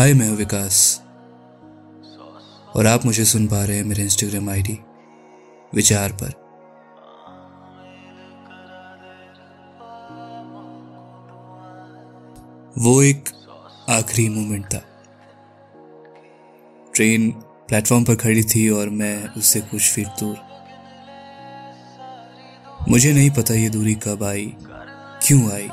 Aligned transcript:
हाय, 0.00 0.14
मैं 0.14 0.28
हूँ 0.28 0.36
विकास। 0.36 1.02
और 2.76 2.86
आप 2.86 3.04
मुझे 3.04 3.24
सुन 3.24 3.46
पा 3.46 3.64
रहे 3.64 3.76
हैं 3.76 3.84
मेरे 3.84 4.02
इंस्टाग्राम 4.02 4.50
आईडी 4.50 4.78
विचार 5.74 6.12
पर। 6.12 6.30
वो 12.78 13.02
एक 13.02 13.28
आखिरी 13.88 14.28
मोमेंट 14.28 14.64
था। 14.66 14.78
ट्रेन 16.94 17.30
प्लेटफॉर्म 17.68 18.04
पर 18.04 18.14
खड़ी 18.14 18.42
थी 18.42 18.68
और 18.68 18.88
मैं 18.88 19.28
उससे 19.28 19.60
कुछ 19.60 19.90
फीट 19.92 20.08
दूर। 20.20 20.36
मुझे 22.88 23.12
नहीं 23.12 23.30
पता 23.30 23.54
ये 23.54 23.68
दूरी 23.68 23.94
कब 23.94 24.24
आई, 24.24 24.54
क्यों 25.26 25.52
आई। 25.52 25.68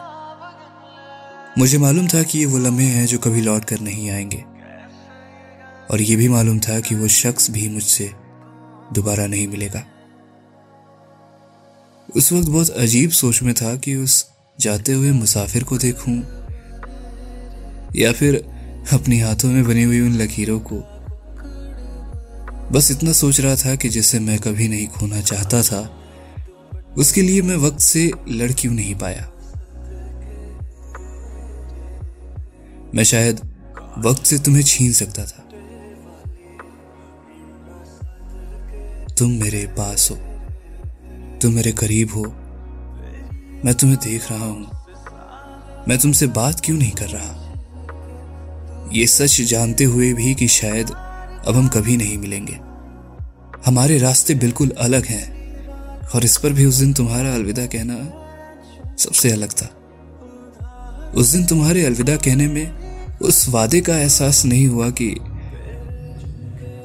मुझे 1.58 1.78
मालूम 1.78 2.08
था 2.08 2.24
कि 2.24 2.40
ये 2.40 2.46
वो 2.46 2.58
लम्हे 2.58 2.86
हैं 2.86 3.06
जो 3.06 3.18
कभी 3.18 3.42
लौट 3.42 3.66
कर 3.66 3.80
नहीं 3.80 4.10
आएँगे। 4.10 4.44
और 5.92 6.02
ये 6.02 6.16
भी 6.16 6.30
मालूम 6.30 6.60
था 6.60 6.80
कि 6.80 6.96
वो 6.96 7.08
शख्स 7.08 7.52
भी 7.52 7.70
मुझसे 7.70 8.12
दोबारा 8.94 9.28
नहीं 9.28 9.48
मिलेगा। 9.48 9.84
उस 12.16 12.34
वक्त 12.34 12.48
बहुत 12.48 12.70
अजीब 12.70 13.10
सोच 13.10 13.44
में 13.44 13.54
था 13.54 13.76
कि 13.76 13.96
उस 13.96 14.30
जाते 14.60 14.94
हुए 14.94 15.12
मुसाफिर 15.12 15.64
को 15.64 15.78
देखूँ, 15.78 16.24
या 17.96 18.12
फिर 18.12 18.36
अपने 18.94 19.22
हाथों 19.22 19.50
में 19.50 19.64
बनी 19.64 19.84
हुई 19.84 20.00
उन 20.00 20.14
लकीरों 20.14 20.60
को। 20.60 20.76
बस 22.72 22.92
इतना 22.92 23.12
सोच 23.12 23.40
रहा 23.40 23.56
था 23.56 23.76
कि 23.76 23.90
जिसे 23.90 24.20
मैं 24.20 24.40
कभी 24.40 24.68
नहीं 24.68 24.88
खोना 24.88 25.22
चाहता 25.22 25.62
था, 25.62 26.02
उसके 26.98 27.22
लिए 27.22 27.42
मैं 27.42 27.56
वक्त 27.56 27.80
से 27.80 28.12
लड़ 28.30 28.52
क्यों 28.52 28.74
नहीं 28.74 28.96
पाया। 28.96 29.32
मैं 32.96 33.04
शायद 33.04 33.40
वक्त 33.98 34.26
से 34.26 34.38
तुम्हें 34.38 34.64
छीन 34.64 34.94
सकता 34.94 35.26
था। 35.26 35.44
तुम 39.14 39.32
मेरे 39.32 39.68
पास 39.68 40.12
हो। 40.12 40.16
तुम 41.42 41.54
मेरे 41.54 41.72
करीब 41.72 42.14
हो। 42.14 42.24
मैं 43.66 43.74
तुम्हें 43.74 44.00
देख 44.04 44.32
रहा 44.32 44.46
हूँ। 44.46 44.72
मैं 45.88 45.98
तुमसे 45.98 46.28
बात 46.28 46.60
क्यों 46.60 46.78
नहीं 46.78 46.92
कर 46.92 47.08
रहा? 47.08 47.44
ये 48.94 49.08
सच 49.08 49.42
जानते 49.42 49.84
हुए 49.84 50.14
भी 50.14 50.36
कि 50.36 50.48
शायद 50.48 50.90
अब 51.48 51.56
हम 51.56 51.68
कभी 51.68 51.98
नहीं 51.98 52.18
मिलेंगे। 52.18 52.60
हमारे 53.66 53.98
रास्ते 53.98 54.36
बिल्कुल 54.36 54.70
अलग 54.70 55.06
हैं, 55.06 55.38
और 56.16 56.26
इस 56.26 56.38
पर 56.38 56.54
भी 56.54 56.66
उस 56.66 56.76
दिन 56.76 56.94
तुम्हारा 56.94 57.34
अलविदा 57.34 57.66
कहना 57.66 58.24
सबसे 58.98 59.32
अलग 59.32 59.52
था। 59.52 59.77
उस 61.16 61.28
दिन 61.28 61.46
तुम्हारे 61.46 61.86
अलविदा 61.86 62.16
कहने 62.16 62.48
में 62.48 63.18
उस 63.20 63.50
वादे 63.50 63.82
का 63.82 63.98
एहसास 63.98 64.46
नहीं 64.46 64.68
हुआ 64.68 64.90
कि 65.02 65.10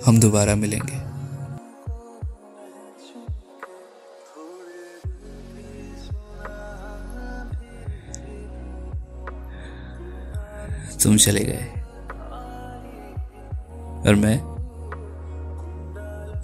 हम 0.07 0.21
दोबारा 0.21 0.55
मिलेंगे। 0.55 1.01
तुम 11.03 11.17
चले 11.17 11.45
गए। 11.45 11.67
और 14.07 14.15
मैं 14.15 14.37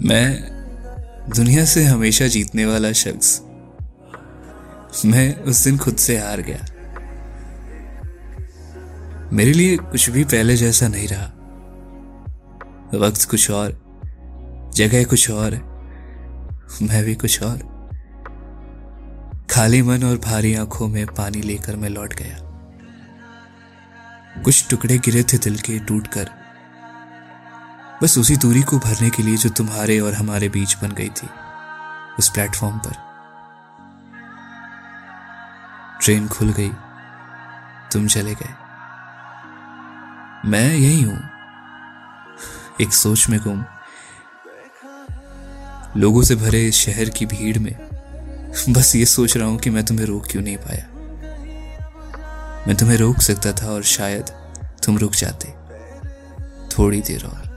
मैं 0.07 0.25
दुनिया 1.35 1.65
से 1.65 1.83
हमेशा 1.83 2.27
जीतने 2.27 2.65
वाला 2.65 2.91
शख्स, 2.91 3.41
मैं 5.05 5.35
उस 5.35 5.63
दिन 5.63 5.77
खुद 5.77 5.95
से 5.95 6.17
हार 6.17 6.41
गया। 6.41 6.65
मेरे 9.33 9.51
लिए 9.51 9.77
कुछ 9.77 10.09
भी 10.09 10.23
पहले 10.23 10.55
जैसा 10.55 10.87
नहीं 10.87 11.07
रहा। 11.07 11.25
वक्त 12.97 13.29
कुछ 13.29 13.51
और, 13.51 13.71
जगह 14.75 15.03
कुछ 15.03 15.31
और, 15.31 15.51
मैं 16.81 17.03
भी 17.03 17.15
कुछ 17.15 17.43
और। 17.43 17.57
खाली 19.51 19.81
मन 19.81 20.03
और 20.03 20.17
भारी 20.17 20.55
आँखों 20.55 20.87
में 20.87 21.05
पानी 21.05 21.41
लेकर 21.41 21.75
मैं 21.75 21.89
लौट 21.89 22.13
गया। 22.13 22.37
कुछ 24.43 24.69
टुकड़े 24.69 24.97
गिरे 24.97 25.23
थे 25.23 25.37
दिल 25.37 25.57
के 25.57 25.79
टूटकर 25.79 26.29
बस 28.03 28.17
उसी 28.17 28.37
दूरी 28.37 28.61
को 28.61 28.79
भरने 28.79 29.09
के 29.09 29.23
लिए 29.23 29.37
जो 29.37 29.49
तुम्हारे 29.49 29.99
और 29.99 30.13
हमारे 30.13 30.49
बीच 30.49 30.77
बन 30.81 30.91
गई 30.91 31.09
थी, 31.09 31.27
उस 32.19 32.29
प्लेटफॉर्म 32.29 32.77
पर। 32.77 32.93
ट्रेन 36.01 36.27
खुल 36.27 36.53
गई, 36.53 36.71
तुम 37.91 38.07
चले 38.07 38.35
गए। 38.35 38.68
मैं 40.45 40.75
यही 40.75 41.01
हूँ। 41.01 41.29
एक 42.81 42.93
सोच 42.93 43.29
में 43.29 43.39
गुम। 43.39 43.65
लोगों 45.97 46.23
से 46.23 46.35
भरे 46.35 46.67
इस 46.67 46.75
शहर 46.75 47.09
की 47.09 47.25
भीड़ 47.25 47.59
में 47.59 47.89
बस 48.69 48.95
ये 48.95 49.05
सोच 49.05 49.37
रहा 49.37 49.47
हूँ 49.47 49.59
कि 49.59 49.69
मैं 49.69 49.85
तुम्हें 49.85 50.05
रोक 50.05 50.27
क्यों 50.31 50.43
नहीं 50.43 50.57
पाया। 50.57 50.87
मैं 52.67 52.75
तुम्हें 52.75 52.97
रोक 52.97 53.21
सकता 53.21 53.51
था 53.51 53.67
और 53.67 53.83
शायद 53.83 54.23
तुम 54.85 54.97
रुक 54.97 55.11
जाते। 55.11 55.53
थोड़ी 56.77 57.01
देर 57.01 57.25
और। 57.25 57.48